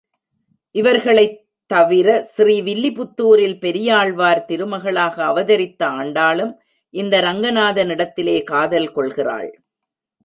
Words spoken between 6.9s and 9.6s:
இந்த ரங்கநாதனிடத்திலே காதல் கொள்கிறாள்.